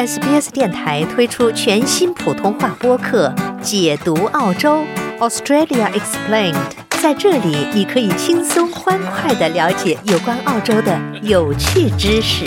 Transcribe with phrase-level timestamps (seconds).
[0.00, 3.28] SBS 电台推出全新普通话播客
[3.60, 4.82] 《解读澳洲
[5.18, 6.54] Australia Explained》。
[7.02, 12.46] 在这里，你可以轻松欢快的了解有关澳洲的有趣知识。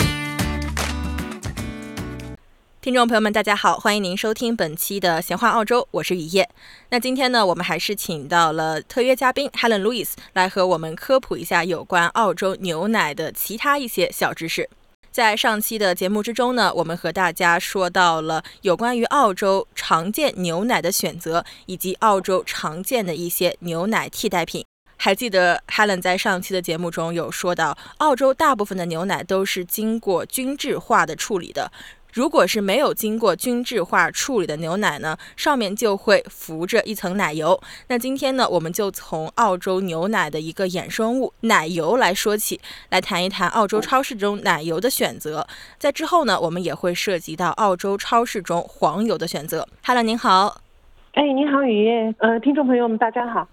[2.80, 6.50] 听众朋友们，大家好，欢迎您收听本期的闲话澳洲，我是雨夜。
[6.90, 14.68] 那今天呢，我们还是请到了特约嘉宾 Helen Louis 来和我们科普一下有关澳洲牛奶的其他一些小知识。
[15.14, 24.66] 在上期的节目之中呢，我们和大家说到了有关于澳洲常见牛奶的选择，以及澳洲常见的一些牛奶替代品。
[24.96, 31.70] 还记得 Helen 在上期的节目中有说到，澳洲大部分的牛奶都是经过均质化的处理的。
[32.14, 37.60] 如果是没有经过均质化处理的牛奶呢，上面就会浮着一层奶油。
[37.88, 42.60] 那今天呢，我们就从澳洲牛奶的一个衍生物奶油来说起，
[42.90, 45.44] 来谈一谈澳洲超市中奶油的选择。
[45.76, 49.66] 在之后呢，我们也会涉及到澳洲超市中黄油的选择。
[49.84, 50.60] Hello，您好。
[51.14, 52.14] 哎，您好，雨夜。
[52.18, 53.48] 呃，听众朋友们，大家好。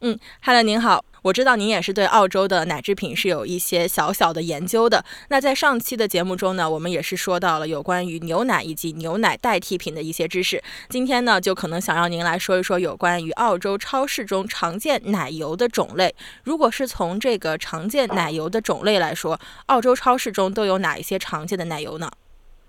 [0.00, 1.04] 嗯，Hello，您好。
[1.26, 5.04] 我知道您也是对澳洲的奶制品是有一些小小的研究的。
[5.28, 10.62] 那在上期的节目中呢，我们也是说到了有关于牛奶以及牛奶代替品的一些知识。
[10.88, 16.14] 今天呢，就可能想让您来说一说有关于澳洲超市中常见奶油的种类。
[16.44, 22.08] 如果是从这个常见奶油的种类来说，澳洲超市中都有哪一些常见的奶油呢？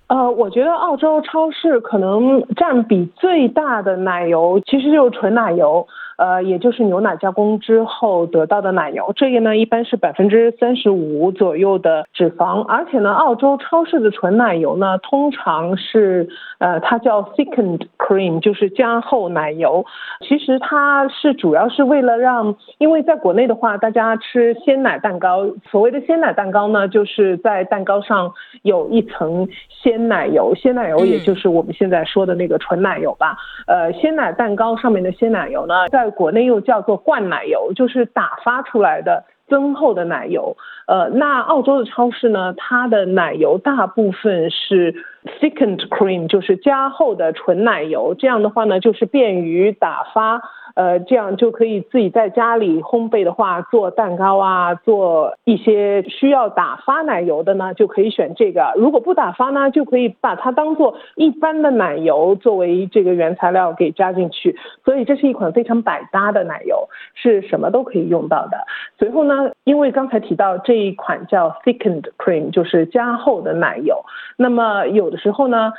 [0.07, 5.87] 呃，我觉得澳洲超市可能占比最大的奶油其实就是纯奶油。
[6.17, 19.85] 呃，也就是牛奶加工之后得到的奶油，这个呢一般是百分之三十五左右的脂肪，而且呢，澳洲超市的纯奶油呢，通常是呃，它叫 thickened cream，就是加厚奶油。
[20.27, 33.37] 其实它是主要是为了让，因为在国内的话，大家吃鲜奶蛋糕，所谓的鲜奶蛋糕呢，就是在蛋糕上有一层鲜奶油，鲜奶油也就是我们现在说的那个纯奶油吧。
[33.67, 40.57] 呃，鲜奶蛋糕上面的鲜奶油呢，在国内又叫做灌奶油，就是打发出来的增厚的奶油。
[40.87, 44.93] 呃，那澳洲的超市呢，它的奶油大部分是
[45.41, 48.15] thickened cream，就是加厚的纯奶油。
[48.17, 50.41] 这样的话呢，就是便于打发。
[50.77, 58.73] 呃，这样就可以自己在家里烘焙的话，做蛋糕啊，做一些需要打发奶油的呢，就可以选这个。
[58.75, 64.55] 如果不打发呢，就可以把它当做一般的奶油作为这个原材料给加进去。
[64.85, 68.59] 所以这是一款非常百搭的奶油，是什么都可以用到的。
[68.99, 74.05] 随后呢，因为刚才提到这一款叫 thickened cream，就是加厚的奶油。
[74.37, 75.73] 那么有的时候呢。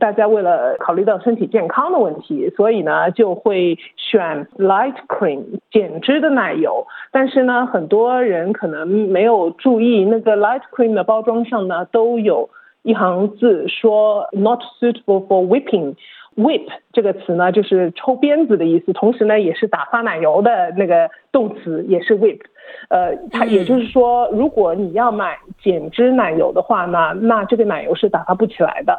[0.00, 6.86] 大家为了考虑到身体健康的问题，所以呢就会选 light cream 减脂的奶油。
[7.12, 12.50] 但是呢，很多人可能没有注意，那个 light cream 的包装上呢都有
[12.82, 15.94] 一行字说 not suitable for whipping。
[16.36, 22.38] whip 这个词呢就是抽鞭子的意思，同时呢也是打发奶油的那个动词，也是 whip。
[22.88, 28.96] 呃，它也就是说，如果你要买减脂奶油的话呢，那这个奶油是打发不起来的。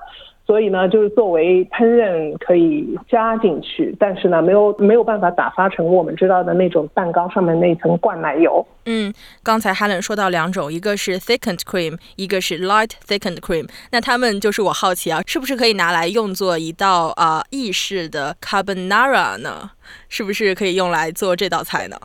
[0.51, 8.67] 所以呢，就是作为烹饪可以加进去，但是呢，没有没有办法打发成我们知道的那种蛋糕上面那层灌奶油。
[8.85, 9.13] 嗯，
[9.43, 13.69] 刚才 Helen 说到两种，一个是 thickened cream，一个是 light thickened cream。
[13.93, 19.71] 那他们就是我好奇啊，是不是可以拿来用作一道啊意式的 carbonara 呢？
[20.09, 21.95] 是不是可以用来做这道菜呢？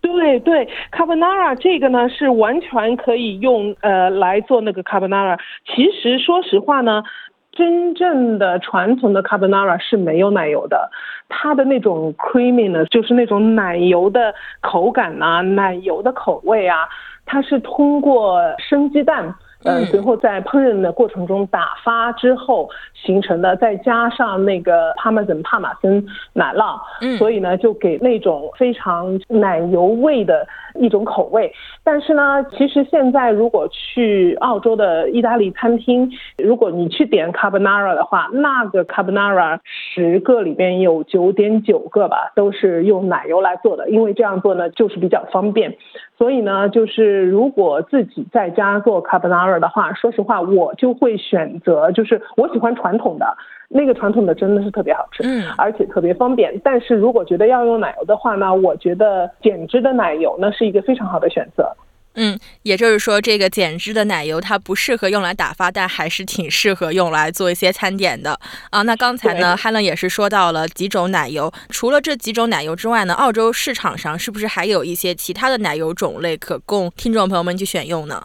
[0.00, 5.38] 对对，carbonara 这个呢是完全可以用呃来做那个 carbonara。
[5.64, 7.04] 其实说实话呢。
[7.54, 10.90] 真正的传统的 carbonara 是没有奶油的，
[11.28, 16.88] 它的那种 creamy 呢，就是那种奶油的口感啊，奶油的口味啊，
[17.24, 19.34] 它是通过生鸡蛋。
[19.66, 22.68] 嗯，随后在烹饪的过程中打发之后
[23.04, 31.52] 形成的，再加上那个帕玛森帕玛森奶酪，嗯，所以呢就给那种非常奶油味的一种口味。
[31.82, 45.76] 但是呢，其实现在如果去澳洲的意大利餐厅，如果你去点 carbonara 的话，那个 carbonara 十个里边有九点九个吧，都是用奶油来做的，因为这样做呢就是比较方便。
[46.16, 53.36] 所以呢，就是如果自己在家做 carbonara 的话，说实话，我就会选择，就是我喜欢传统的，
[53.68, 56.58] 那个传统的真的是特别好吃，嗯，而且特别方便。
[56.62, 61.76] 但是如果觉得要用奶油的话呢，我觉得减脂的奶油呢是一个非常好的选择。
[62.16, 68.38] 嗯，也就是说，这个减脂的奶油它不适合用来打发，但还是挺适合用来做一些餐点的
[68.70, 68.82] 啊。
[68.82, 78.22] 那刚才呢，Helen 也是说到了几种奶油，除了这几种奶油之外呢，澳洲市场上是不是还有一些其他的奶油种类可供听众朋友们去选用呢？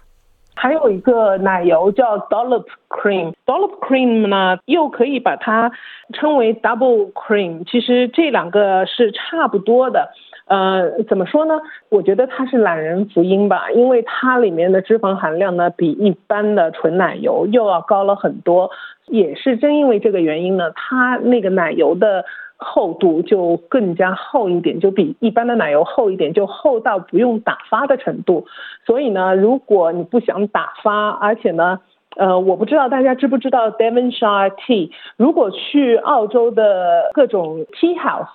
[0.61, 5.71] 还有一个奶油叫 dollop cream，dollop cream 呢又可以把它
[6.11, 10.09] 称为 double cream，其实这两个是差不多的。
[10.47, 11.61] 呃，怎么说呢？
[11.87, 18.69] 我觉得它是懒人福音吧，因为它里面的脂肪含量呢比一般的纯奶油又要高了很多。
[19.05, 22.25] 也是正因为这个原因呢，它那个奶油的
[22.59, 28.45] 厚度就更加厚一点，就比一般的奶油厚一点，就厚到不用打发的程度。
[28.85, 31.79] 所以呢，如果你不想打发，而且呢，
[32.17, 38.27] 呃，我不知道大家知不知道 Devonshire Tea，如果去澳洲的各种 tea house。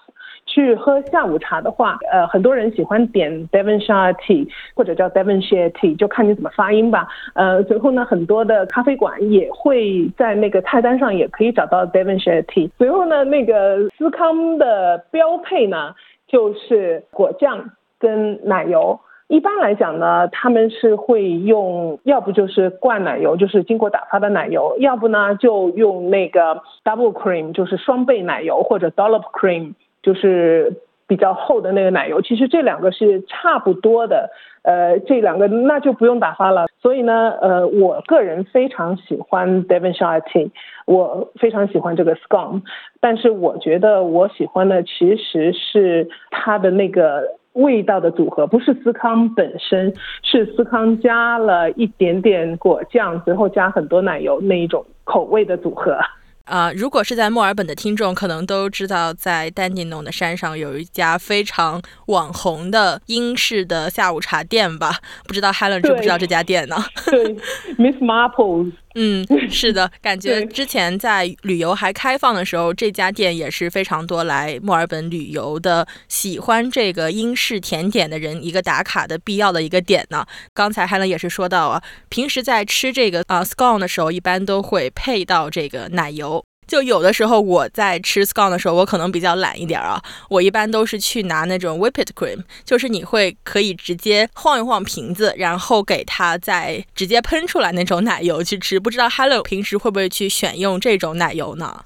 [0.54, 7.08] 去喝下午茶的话，呃，很多人喜欢点 Devonshire Tea 或者叫 Devonshire Tea，就看你怎么发音吧。
[7.34, 12.70] 呃，随后呢，很多的咖啡馆也会在那个菜单上也可以找到 Devonshire Tea。
[12.78, 15.92] 随后呢，那个司康的标配呢
[16.28, 19.00] 就是果酱跟奶油。
[19.26, 29.72] 一般来讲呢，他们是会用，要不就是灌奶油，就是经过打发的奶油，要不呢就用那个 double cream，就是双倍奶油或者 dollop cream。
[30.04, 30.70] 就是
[31.06, 34.30] 比较厚的那个奶油，其实这两个是差不多的，
[34.62, 36.66] 呃，这两个那就不用打发了。
[36.80, 40.50] 所以呢，呃，我个人非常喜欢 Devonshire Tea，
[40.84, 42.60] 我非常喜欢这个 scone，
[43.00, 47.22] 但是我觉得我喜欢的其实是它的那个
[47.54, 55.98] 味道的组合，不是司康本身，是司康加了一点点果酱，随后加很多奶油那一种口味的组合。
[56.44, 64.99] 啊，如果是在墨尔本的听众，可能都知道，在丹尼农的山上有一家非常网红的英式的下午茶店吧？
[65.26, 66.76] 不知道 Helen 知不知道这家店呢？
[67.06, 67.35] 对
[67.79, 68.73] ，Miss Marple。
[68.94, 80.25] 嗯，是的，感觉之前在旅游还开放的时候，这家店也是非常多来墨尔本旅游的喜欢这个英式甜点的人一个打卡的必要的一个点呢。
[80.52, 86.44] 刚才 Helen 也是说到啊，平时在吃这个啊 scone 的时候，一般都会配到这个奶油。
[86.66, 98.81] 就有的时候我在吃 scone 的时候，我可能比较懒一点啊，我一般都是去拿那种 whipped cream，就是你会可以直接晃一晃瓶子，然后给它再直接喷出来那种奶油去吃。
[98.81, 101.84] 不知道 Hello 平时会不会去选用这种奶油呢？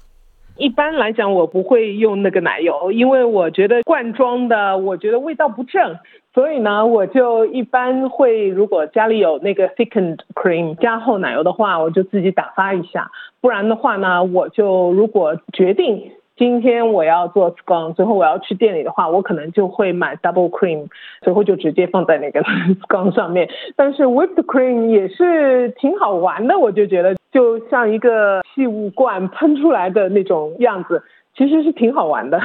[0.57, 5.97] 一般来讲，我不会用那个奶油，因为我觉得罐装的，我觉得味道不正。
[6.33, 13.09] 所以呢，我就一般会，如果家里有那个 thickened cream 加厚奶油的话，我就自己打发一下。
[13.41, 20.87] 不然的话呢，我就如果决定今天我要做 scone，最后我要去店里的话，我可能就会买 double cream，
[21.21, 22.41] 最后就直接放在那个
[22.87, 23.49] scone 上面。
[23.75, 31.01] 但是 whipped cream 也是挺好玩的，我就觉得就像一个气雾罐喷出来的那种样子，
[31.35, 32.39] 其实是挺好玩的。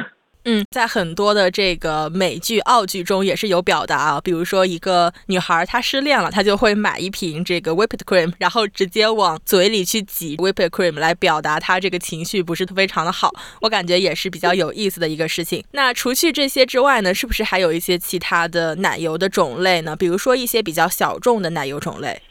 [0.47, 13.33] 嗯，在很多的这个美剧、澳剧中也是有表达啊，比如说一个女孩她失恋了，她就会买一瓶这个 whipped cream，然后直接往嘴里去挤 whipped cream 来表达她这个情绪不是非常的好。
[13.61, 15.63] 我感觉也是比较有意思的一个事情。
[15.71, 19.95] 那除去这些之外呢，是不是还有一些其他的奶油的种类呢？
[19.95, 22.21] 比如说一些比较小众的奶油种类。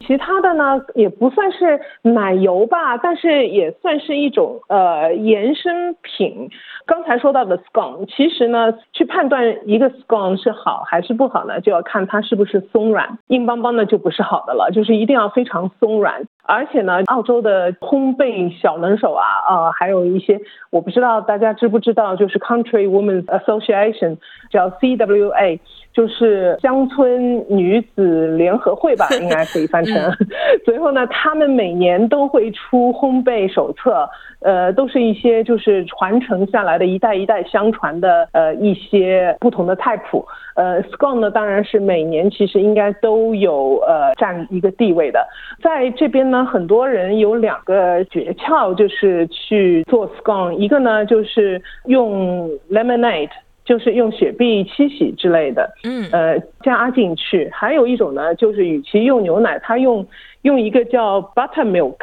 [0.00, 6.50] 其他的呢，也不算是奶油吧，但是也算是一种呃延伸品。
[6.84, 16.26] 刚才说到的 scone，其实呢，去判断一个 scone 是好还是不好呢，就要看它是不是松软，硬邦邦的就不是好的了，就是一定要非常松软。
[16.46, 20.38] 而且呢，澳洲的烘焙小能手啊，呃，还有一些
[20.70, 24.18] 我不知道大家知不知道，就是 Country Women's Association，
[24.50, 25.58] 叫 CWA，
[25.92, 29.94] 就是乡村女子联合会吧， 应该可以翻成。
[30.66, 34.08] 随后呢，他们每年都会出烘焙手册，
[34.44, 40.24] 呃，都是一些就是传承下来的一代一代相传的呃一些不同的菜谱。
[40.54, 45.26] 呃，scone 呢，当然是每年其实应该都有呃占一个地位的，
[45.62, 53.30] 在这边呢，很多人有两个诀窍，就是去做 scone，一个呢就是用 lemonade，
[53.64, 60.06] 就是用雪碧、七喜之类的，嗯，呃加进去，还有一种呢，就是与其用牛奶，它用
[60.42, 61.96] 用一个叫 buttermilk，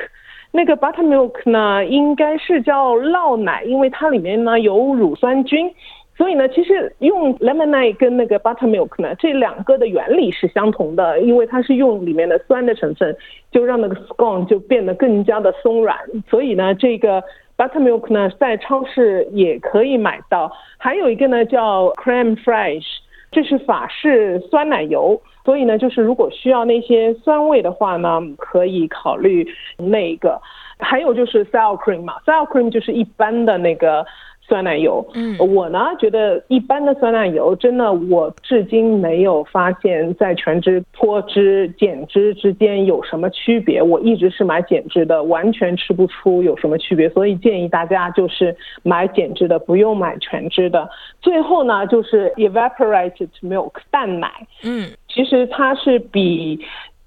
[0.52, 5.72] 那个 buttermilk 呢应该是叫酪奶，因为它里面呢有乳酸菌。
[6.18, 13.16] 所以呢，其实用 lemonade 跟那个 buttermilk 呢，这两个的原理是相同的，因为它是用里面的酸的成分，
[13.52, 15.98] 就让那个 scone 就变得更加的松软。
[16.30, 17.24] 所以呢，这个
[17.58, 20.52] buttermilk 呢，在超市也可以买到。
[20.78, 22.86] 还有一个呢，叫 cream fresh，
[23.32, 25.20] 这是法式酸奶油。
[25.44, 29.48] 所以呢，就是如果需要那些酸味的话呢，可以考虑
[29.78, 30.40] 那个。
[30.80, 34.06] 还有就是 sour cream 嘛，sour cream 就是一般的那个。
[34.42, 35.06] 酸奶油。
[35.14, 43.82] 嗯，我呢觉得一般的酸奶油，真的我至今没有发现，在全脂、脱脂、减脂之间有什么区别。
[43.82, 50.90] 我一直是买减脂的，完全吃不出有什么区别，所以建议大家就是买减脂的，不用买全脂的。
[51.22, 54.30] 最后呢，就是 evaporated milk 蛋奶，
[54.64, 56.60] 嗯，其实它是比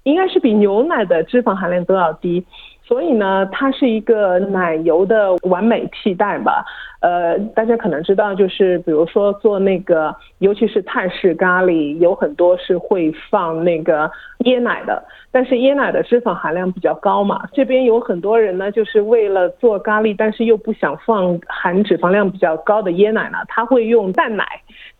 [0.03, 2.43] 应该是比牛奶的脂肪含量都要低。
[2.87, 6.63] 所以呢，它是一个奶油的完美替代吧。
[7.01, 17.43] 呃，大家可能知道，就是比如说做那个，尤其是泰式咖喱，有很多是会放那个椰奶的，但是椰奶的脂肪含量比较高嘛。
[17.53, 24.45] 这边有很多人呢，就是为了做咖喱，但是又不想放含脂肪量比较高的椰奶呢，他会用淡奶，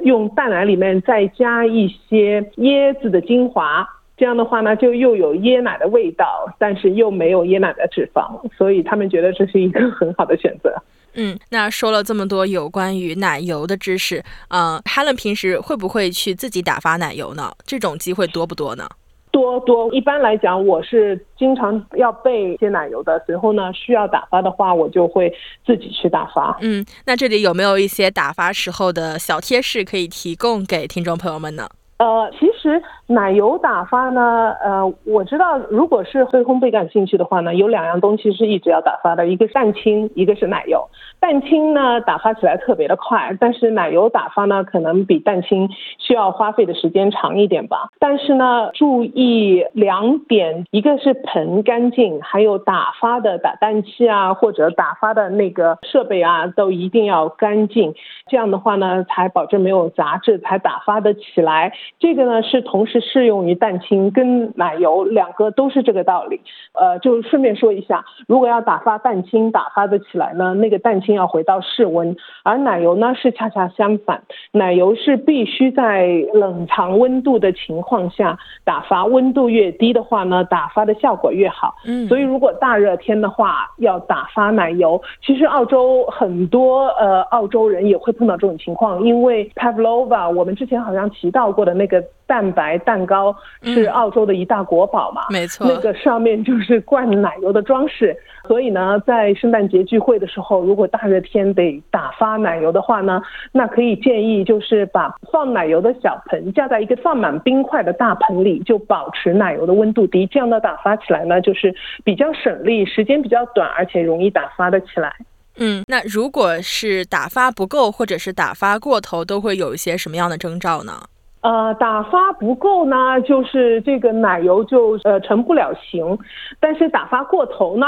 [0.03, 3.87] 用淡奶里面再加一些椰子的精华。
[4.17, 10.73] 这样的话呢，就又有椰奶的味道，但是又没有椰奶的脂肪，所以他们觉得这是一个很好的选择。
[11.15, 17.51] 嗯，那说了这么多有关于奶油的知识，嗯，Helen 平时会不会去自己打发奶油呢？
[17.65, 18.87] 这种机会多不多呢？
[19.31, 25.29] 多多，一般来讲，我是经常要备一些奶油的，随后呢需要打发的话，我就会
[25.65, 26.57] 自己去打发。
[26.61, 31.67] 嗯，那这里有没有一些打发时候的小贴士可以提供给听众朋友们呢？
[31.97, 40.89] 呃，其实奶油打发呢，呃，我知道，如果是对烘焙感兴趣的话呢，有两样东西是一直要打发的，一个蛋清，一个是奶油。
[41.19, 45.69] 蛋清呢，打发起来特别的快，但是奶油打发呢，可能比蛋清
[45.99, 47.89] 需要花费的时间长一点吧。
[47.99, 57.93] 但是呢，注意两点，一个是盆干净，还有打发的打蛋器啊，或者打发的那个设备啊，都一定要干净。
[58.27, 61.71] 这样的话呢，才保证没有杂质，才打发得起来。
[61.99, 66.41] 这个呢是同时适用于蛋清跟奶油两个都是这个道理。
[66.73, 81.75] 呃，就顺便说一下，如果要打发蛋清打发的起来呢，那个蛋清要回到室温，而奶油呢是恰恰相反，奶油是必须在冷藏温度的情况下打发，温度越低的话呢，打发的效果越好。
[81.85, 91.75] 嗯，所以如果大热天的话要打发奶油，其实澳洲很多呃澳洲人也会碰到这种情况，因为 Pavlova 我们之前好像提到过的。
[91.75, 95.23] 那个蛋白蛋糕是澳洲的一大国宝嘛？
[95.29, 98.15] 没错，那个上面就是灌奶油的装饰。
[98.47, 115.11] 所以呢，在圣诞节聚会的时候，如果大热天得打发奶油的话呢，那可以建议就是把放奶油的小盆架在一个放满冰块的大盆里，就保持奶油的温度低，这样的打发起来呢，就是比较省力，时间比较短，而且容易打发的起来。
[115.57, 121.05] 嗯，那如果是打发不够或者是打发过头，都会有一些什么样的征兆呢？
[121.45, 126.17] 呃，打发不够呢，就是这个奶油就呃成不了型，
[126.59, 127.85] 但是打发过头呢，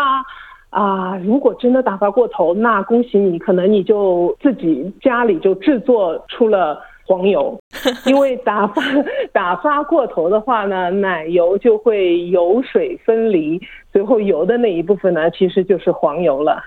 [0.70, 7.58] 啊，如果真的打发过头，那恭喜你，可能你就自己家里就制作出了黄油，
[8.06, 8.82] 因为打发
[9.34, 13.60] 打发过头的话呢，奶油就会油水分离，
[13.92, 16.62] 最后油的那一部分呢，其实就是黄油了。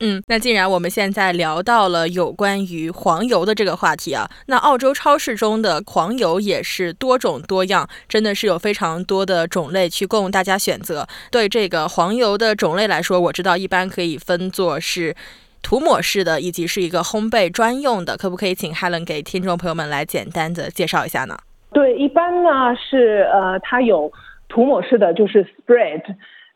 [0.00, 11.06] 嗯，那既然我们现在聊到了有关于黄油的这个话题啊，那澳洲超市中的黄油也是多种多样，真的是有非常多的种类去供大家选择。
[11.30, 15.14] 对这个黄油的种类来说，我知道一般可以分作是
[15.62, 18.16] 涂抹式的，以及是一个烘焙专用的。
[18.16, 21.36] 可不可以请 Helen 给听众朋友们来简单的介绍一下呢？
[21.74, 24.10] 对，一般呢是呃，它有
[24.48, 26.02] 涂抹式的，就是 spread。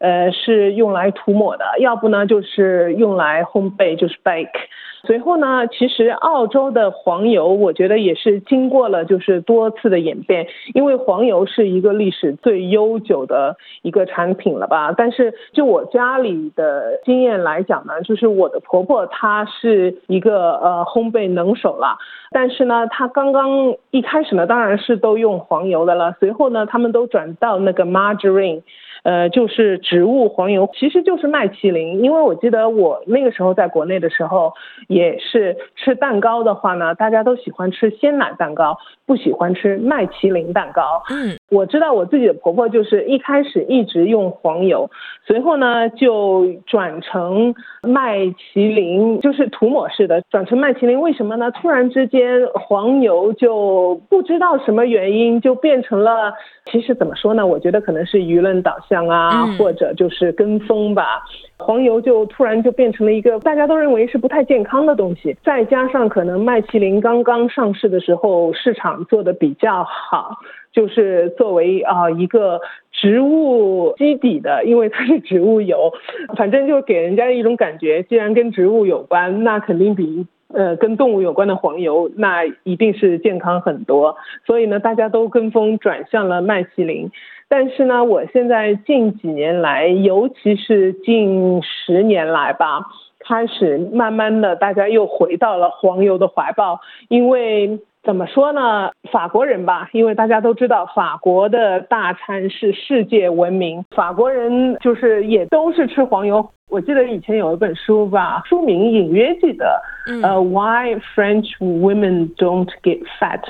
[0.05, 4.69] 呃，是用来涂抹的，要不呢就是用来烘焙，就是 bake。
[5.07, 14.93] 随后呢，其实澳洲的黄油，我觉得也是经过了就是多次的演变，因为黄油是一个历史最悠久的一个产品了吧。
[14.97, 21.97] 但是就我家里的经验来讲呢，就是我的婆婆她是一个呃烘焙能手了，
[22.31, 28.63] 但是呢，她刚刚一开始呢，当然是都用黄油的了，随后呢，他们都转到那个 margarine。
[29.05, 32.03] 呃，就是植物黄油，其实就是麦淇淋。
[32.03, 34.53] 因为我记得我那个时候在国内的时候，
[34.89, 41.03] 也是吃蛋糕的话呢，大家都喜欢吃鲜奶蛋糕，不喜欢吃麦淇淋蛋糕。
[41.11, 44.91] 嗯，我知道我自己的婆婆就是一开始一直用黄油，
[45.25, 51.01] 随后呢就转成麦淇淋，就是涂抹式的，转成麦淇淋。
[51.01, 51.53] 为什么呢？
[51.53, 56.33] 突然之间黄油就不知道什么原因就变成了，
[56.65, 57.47] 其实怎么说呢？
[57.47, 59.05] 我觉得可能是舆论导向。
[59.05, 61.23] 啊，或者就是跟风吧，
[61.59, 65.37] 黄油就突然就变成了一个大家都认为是不太健康的东西。
[65.45, 70.39] 再加上可能麦淇淋刚刚上市的时候，市场做的比较好，
[70.75, 75.93] 就是作为啊一个植物基底的，因为它是植物油，
[76.37, 84.17] 反正就给人家一种感觉，既然跟植物有关，那肯定比呃，跟动物有关的黄油，那一定是健康很多。
[84.47, 87.11] 所以呢，大家都跟风转向了麦淇淋。
[87.49, 92.81] 但是呢，我现在近几年来，尤其是近十年来吧，
[93.21, 97.79] 开始慢慢的，大家又回到了黄油的怀抱，因为。
[98.05, 98.91] 怎么说呢？
[99.11, 106.47] 法国人吧，因为大家都知道法国的大餐是世界闻名，法国人就是也都是吃黄油。
[106.69, 109.81] 我记得以前有一本书吧，书名隐约记得，
[110.23, 113.41] 呃，Why French Women Don't Get Fat。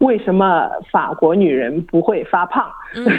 [0.00, 2.66] 为什么法国女人不会发胖？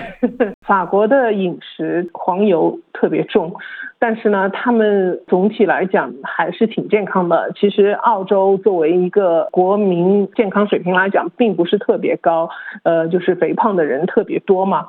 [0.66, 3.54] 法国的饮食黄油特别重，
[4.00, 7.52] 但是呢，他们总体来讲还是挺健康的。
[7.56, 12.50] 其实澳洲作为一个国民健康水平来讲，并不是特别高，
[12.84, 14.88] 呃，就是肥胖的人特别多嘛，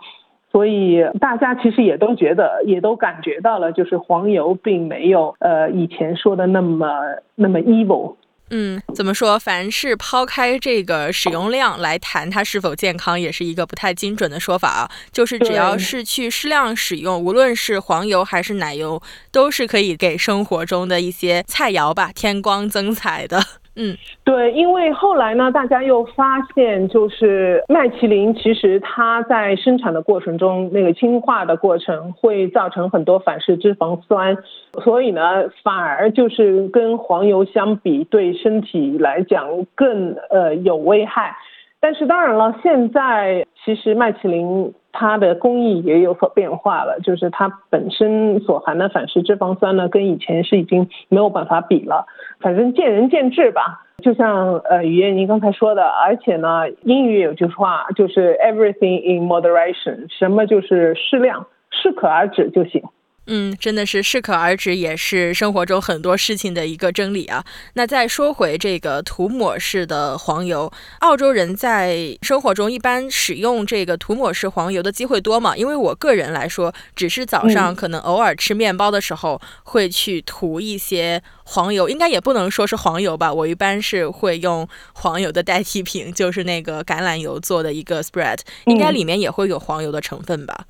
[0.50, 6.88] 所以大家其实也都觉得，也都感觉到了，就是黄油并没有呃以前说的那么
[7.34, 8.16] 那么 evil。
[8.54, 9.38] 嗯，怎么说？
[9.38, 14.90] 凡是抛开这个使用量来谈它是否健康，也是一个不太精准的说法啊。
[15.10, 23.42] 就是只要是去适量使用，无论是黄油还是奶油，都是可以给生活中的一些菜肴吧添光增彩的。
[23.74, 34.36] 嗯，对，因为后来呢，大家又发现，就是麦淇淋其实它在生产的过程中，那个氢化的过程会造成很多反式脂肪酸，
[34.84, 41.34] 所以呢，反而就是跟黄油相比，对身体来讲更呃有危害。
[41.80, 52.06] 但是当然了，现在其实麦淇淋它的工艺也有所变化了，就是它本身所含的反式脂肪酸呢，跟以前是已经没有办法比了。
[52.40, 62.82] 反正见仁见智吧，就像呃，雨燕您刚才说的，而且呢，英语有句话就是 everything in moderation，什么就是适量，适可而止就行。
[63.26, 67.44] 嗯，真的是适可而止，也是生活中很多事情的一个真理啊。
[67.74, 75.56] 那再说回这个涂抹式的黄油，澳洲人在生活中一般使用这个涂抹式黄油的机会多吗？
[75.56, 83.32] 因为我个人来说，只是早上可能偶尔吃面包的时候会去涂一些黄油，应该也不能说是黄油吧。
[83.32, 90.64] 我一般是会用黄油的代替品，就是那个橄榄油做的一个 spread，应该里面也会有黄油的成分吧。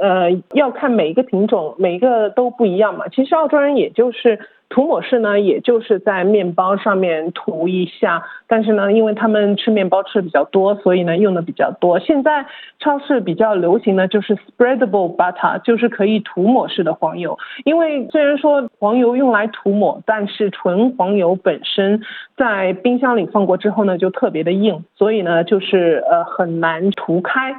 [0.00, 3.08] 呃，要看每一个品种，每一个都不一样嘛。
[3.08, 8.22] 其实澳洲人也就是涂抹式呢，也就是在面包上面涂一下。
[8.48, 11.98] 但是呢，因为他们吃面包吃的比较多，所以呢用的比较多。
[11.98, 12.46] 现在
[12.78, 17.38] 超市比较流行的就是 spreadable butter，就是可以涂抹式的黄油。
[17.64, 22.00] 因为虽然说黄油用来涂抹，但是纯黄油本身
[22.36, 27.54] 在冰箱里放过之后呢，就特别的硬，所以呢就是呃很难涂开。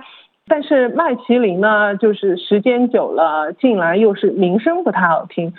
[0.48, 5.54] 但是麦淇淋呢，就是时间久了，进来又是名声不太好听，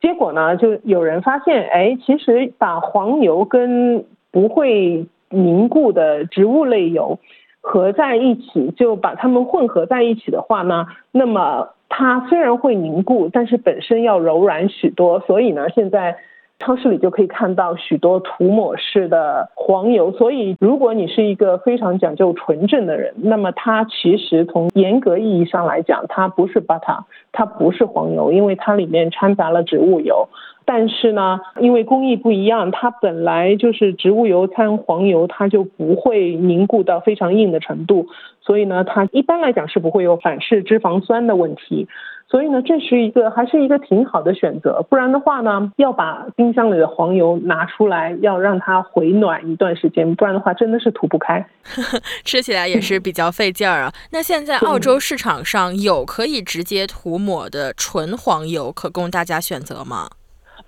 [0.00, 7.18] 结果呢，就有人发现，哎，其实把黄油跟不会凝固的植物类油
[7.60, 16.16] 合在一起，就把它们混合在一起的话呢，那么它虽然会凝固，但是本身要柔软许多，所以呢，现在。
[16.60, 30.28] 超市里就可以看到许多涂抹式的黄油，所以如果你是一个非常讲究纯正的人，那么它其实从严格意义上来讲，它不是 butter，它不是黄油，因为它里面掺杂了植物油。
[30.66, 38.06] 但是呢，因为工艺不一样，它本来就是植物油掺黄油，它就不会凝固到非常硬的程度，
[38.40, 41.88] 所以呢，它一般来讲是不会有反式脂肪酸的问题。
[42.30, 44.80] 所以呢，这是一个还是一个挺好的选择。
[44.88, 51.44] 不然的话呢，要把冰箱里的黄油拿出来，要让它回暖一段时间，不然的话真的是涂不开，
[52.24, 53.92] 吃起来也是比较费劲儿啊。
[54.12, 60.08] 那现在澳洲市场上有可以直接涂抹的纯黄油可供大家选择吗？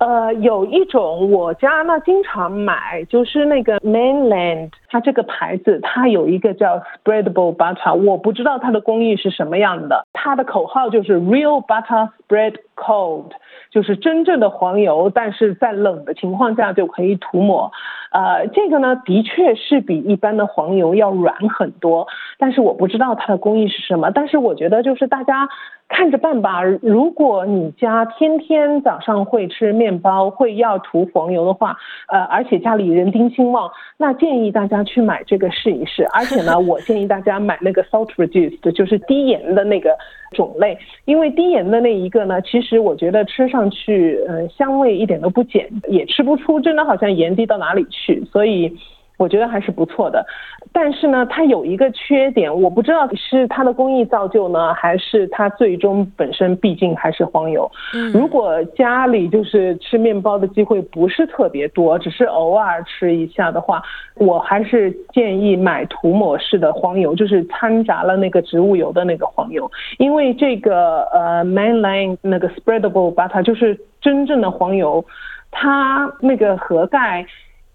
[0.03, 13.31] 呃，有一种我家呢经常买，就是那个 Mainland，它这个牌子它有一个叫 Spreadable Butter，我不知道它的工艺是什么样的，它的口号就是 Real Butter Spread Cold，
[13.71, 17.71] 就是真正的黄油，但是在冷的情况下就可以涂抹。
[18.11, 22.07] 呃，这个呢的确是比一般的黄油要软很多，
[22.39, 25.49] 但是我不知道它的工艺是什么，但是我觉得就是大家。
[25.89, 26.63] 看着办吧。
[26.81, 31.77] 如果你家天天早上会吃面包，会要涂黄油的话，
[32.09, 36.07] 呃，而且家里人丁兴旺，那建议大家去买这个试一试。
[36.15, 39.91] 而且呢， 我建议大家买那个 salt reduced，就是低盐的那个
[40.33, 48.25] 种类，因为低盐的那一个呢，其实我觉得吃上去，呃，香味一点都不减，也吃不出真的好像盐低到哪里去。
[48.33, 48.77] 所以。
[49.23, 50.25] 我觉得还是不错的。
[50.73, 57.71] 但是呢，它有一个缺点，我不知道是它的工艺造就呢，还是它最终本身毕竟还是黄油。
[58.13, 63.83] 如果家里就是吃面包的机会不是特别多，只是偶尔吃一下的话，
[64.17, 75.05] 我还是建议买涂抹式的黄油，就是掺杂了那个植物油的那个黄油，因为这个呃 mainline 那个 spreadable butter 就是真正的黄油，
[75.51, 77.27] 它那个盒盖。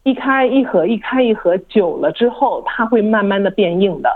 [0.07, 4.09] 一开一合，一开一合，久了之后，它会慢慢的变硬的，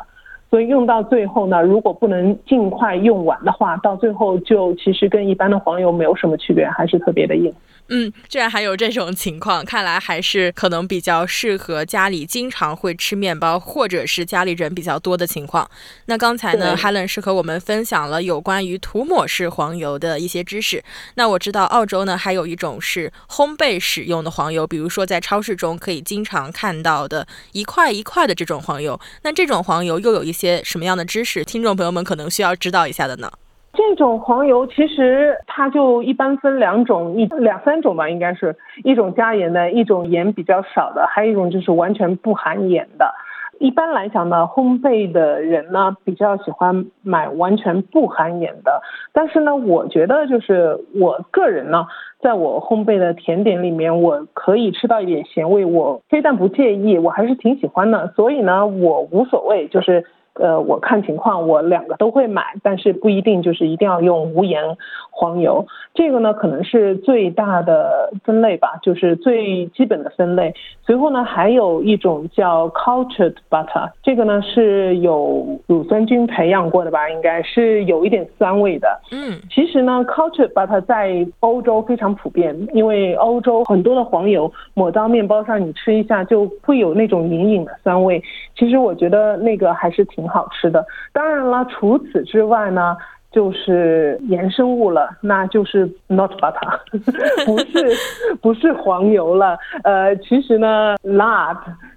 [0.49, 7.53] 所以用到最后呢，如果不能尽快用完的话，到最后就其实跟一般的黄油没有什么区别，还是特别的硬。
[7.93, 15.69] 嗯，居然还有这种情况，看来还是可能比较适合家里经常会吃面包，或者是家里人比较多的情况。
[16.05, 20.81] 那刚才呢，Helen 是和我们分享了有关于涂抹式黄油的一些知识。
[21.15, 28.97] 那我知道澳洲呢还有一种是烘焙使用的黄油，比如说在超市中可以经常看到的一块一块的这种黄油。
[29.23, 31.43] 那这种黄油又有一些什么样的知识？
[31.43, 33.29] 听众朋友们可能需要知道一下的呢？
[33.73, 43.13] 这种黄油其实它就一般分两种，一两三种吧，应该是一种加盐的，一种盐比较少的，还有一种就是完全不含盐的。
[43.59, 48.81] 一般来讲呢，烘焙的人呢比较喜欢买完全不含盐的。
[49.13, 51.85] 但是呢，我觉得就是我个人呢，
[52.19, 58.11] 在我烘焙的甜点里面，我可以吃到一点咸味，我非但不介意，我还是挺喜欢的。
[58.15, 60.05] 所以呢，我无所谓，就是。
[60.35, 64.63] 呃，我看情况，我两个都会买，但是不一定就是一定要用无盐
[65.11, 65.67] 黄油。
[65.93, 70.53] 这个呢，可能是最大的分类吧，就是最基本的分类。
[70.85, 79.01] 随后呢，还有一种叫 cultured butter，这个呢是有乳酸菌培养过的吧，应该是有一点酸味的。
[79.11, 88.23] 嗯，其实呢，cultured butter 在欧洲非常普遍，因为欧洲很多的黄油抹到面包上，你吃一下就会有那种隐隐的酸味。
[88.55, 90.20] 其实我觉得那个还是挺。
[90.21, 92.95] 挺好吃的，当然了，除此之外呢，
[93.31, 96.79] 就是衍生物了，那就是 not butter，
[97.47, 99.57] 不是不是黄油了。
[99.83, 101.51] 呃，其实呢辣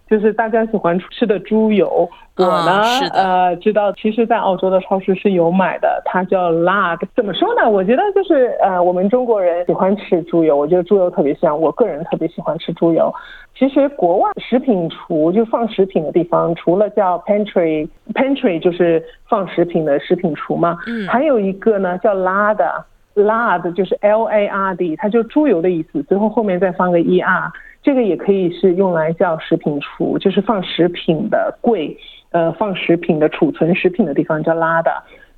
[0.09, 2.09] 就是大家喜欢吃的猪油。
[2.37, 6.99] 我呢，呃，知道，其实，在澳洲的超市是有买的，它叫 lard。
[7.15, 7.71] 怎么说呢？
[7.71, 13.15] 我觉得就是，呃，我们中国人喜欢吃猪油，我觉得猪油特别香，我个人特别喜欢吃猪油。
[13.57, 27.53] 其实国外食品橱就放食品的地方，除了叫 pantry，pantry 就是放食品的食品橱嘛，嗯，还有一个呢叫 lard，lard 就是 L A R D，它就猪油的意思，最后后面再放个 E R，
[27.85, 31.97] 这个也可以是用来叫食品橱，就是放食品的柜。
[32.31, 34.91] 呃，放食品的、储存食品的地方叫拉的。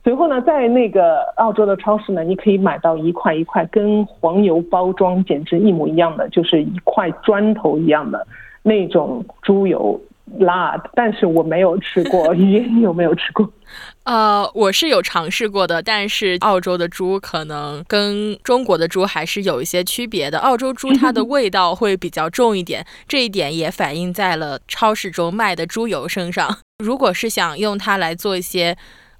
[0.03, 8.27] 随后呢，在那个澳洲的超市呢，你可以买到一块一块跟黄油包装简直一模一样的，就是一块砖头一样的
[8.63, 10.01] 那种猪油。
[10.39, 12.33] 辣，但是我没有吃过。
[12.35, 13.49] 你有没有吃过？
[14.05, 20.39] 呃，我是有尝试过的，但是澳洲的猪可能跟中国的猪还是有一些区别的。
[20.39, 26.59] 澳洲猪它的味道会比较重一点， 这一点也反映在了超市中卖的猪油身上。
[26.85, 28.77] 如果是想用它来做一些。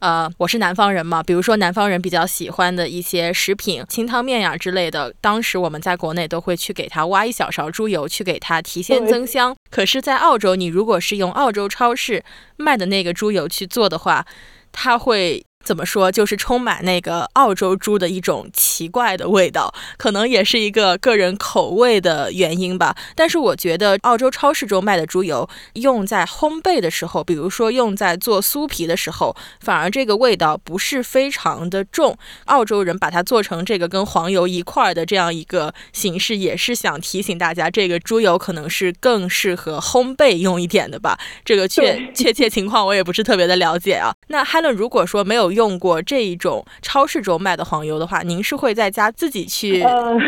[0.07, 9.53] 呃，我是南方人嘛，比如说南方人比较喜欢的一些食品，清汤面呀之类的，当时我们在国内都会去给它挖一小勺猪油，去给它提鲜增香。
[9.69, 12.23] 可是，在澳洲，你如果是用澳洲超市
[12.57, 14.25] 卖的那个猪油去做的话，
[14.71, 15.45] 它会。
[15.67, 22.97] 怎么说，就是充满那个澳洲猪的一种奇怪的味道，可能也是一个个人口味的原因吧。
[23.17, 32.17] 但是我觉得澳洲超市中卖的猪油用在烘焙的时候，比如说用在做酥皮的时候，反而这个味道不是非常的重。
[32.45, 41.19] 澳洲人把它做成这个跟黄油一块儿的这样一个形式，也是想提醒大家，这个猪油可能是更适合烘焙用一点的吧。
[41.45, 44.15] 这个确确切情况我也不是特别的了解啊。
[44.29, 45.56] 那 Helen 如果说没有。
[45.57, 49.83] 用过这一种超市中卖的黄油的话，您是会在家自己去？
[49.89, 50.21] 嗯，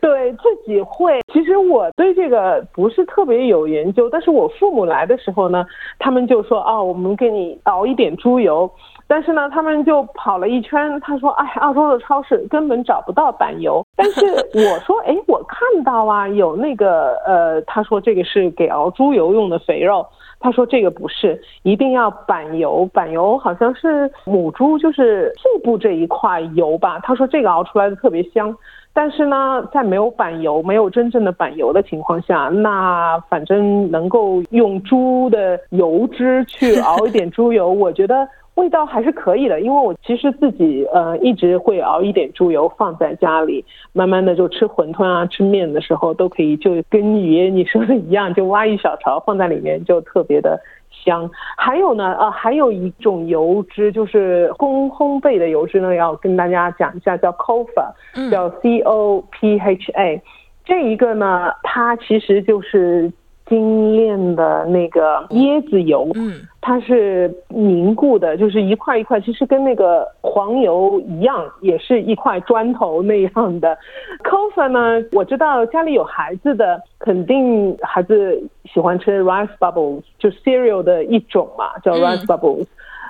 [0.00, 1.20] 对自己会。
[1.32, 5.64] 其实我对这个不是特别有研究，但是我父母来的时候呢，
[5.98, 8.68] 他们就说：“哦，我们给你熬一点猪油。”
[9.08, 20.04] 但是呢，他们就跑了一圈，他说：“哎，澳洲的超市根本找不到板油。”但是我说：“哎，我看到啊，有那个呃，他说这个是给熬猪油用的肥肉。”
[20.38, 26.98] 他说这个不是，一定要板油，板油好像是母猪就是腹部这一块油吧。
[27.02, 28.56] 他说这个熬出来的特别香，
[28.92, 38.28] 但是呢，在没有板油、没有真正的板油的情况下，那反正能够用猪的油脂去熬一点猪油，我觉得。
[38.56, 50.58] 味道还是可以的，因为我其实自己呃一直会熬一点猪油放在家里，慢慢的就吃馄饨啊、吃面的时候都可以，就跟爷爷你说的一样，就挖一小勺放在里面，就特别的
[50.90, 51.30] 香。
[51.58, 60.22] 还有呢，呃， 还有一种油脂就是烘烘焙的油脂呢，要跟大家讲一下，叫 COPHA，叫 C O P H A，
[60.64, 63.12] 这一个呢，它其实就是
[63.46, 66.32] 精炼的那个椰子油，嗯。
[66.60, 73.78] 它是凝固的，就是一块一块，其实跟那个黄油一样，也是一块砖头那样的。
[74.24, 82.66] Coffee 呢，我知道家里有孩子的，肯定孩子喜欢吃 rice bubbles，就 cereal 的一种嘛，叫 rice bubbles。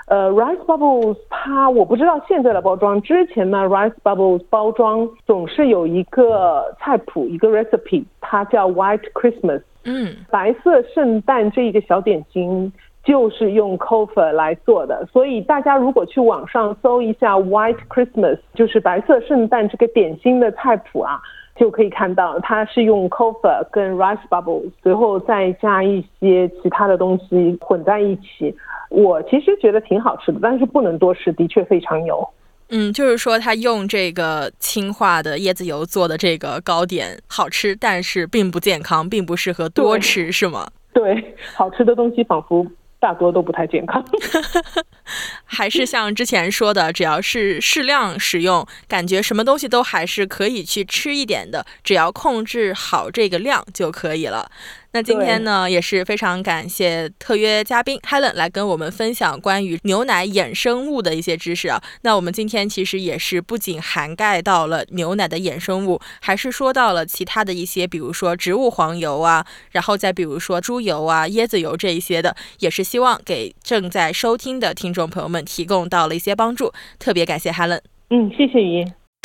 [0.06, 12.72] 呃，rice bubbles 它我不知道现在的包装，之前呢 rice bubbles 包装总是有一个菜谱，一个 recipe，它叫 white Christmas，嗯，白色圣诞这一个小点心。
[13.04, 21.20] 就是用 coffee 来做的，所以大家如果去网上搜一下 White Christmas，就是白色圣诞这个点心的菜谱啊，
[21.58, 28.54] 就可以看到它是用 coffee 跟 rice bubbles，最后再加一些其他的东西混在一起。
[28.90, 32.28] 我其实觉得挺好吃的，但是不能多吃，的确非常油。
[32.68, 40.68] 嗯，就是说他用这个氢化的椰子油做的这个糕点好吃，但是并不健康，并不适合多吃，是吗？
[40.92, 42.66] 对，好吃的东西仿佛。
[42.98, 44.02] 大多都不太健康，
[45.56, 54.50] 还是像之前说的，只要是适量使用，感觉什么东西都还是可以去吃一点的，只要控制好这个量就可以了。
[54.92, 61.82] 那今天呢，也是非常感谢特约嘉宾 Helen 来跟我们分享关于牛奶衍生物的一些知识啊。
[62.02, 76.72] 那我们今天其实也是不仅涵盖到了牛奶的衍生物，还是说到了其他的一些，比如说植物黄油啊，然后再比如说猪油啊、椰子油这一些的，也是希望给正在收听的听众朋友们提供到了一些帮助。
[76.98, 77.80] 特别感谢 Helen。
[78.08, 78.84] 嗯，谢谢雨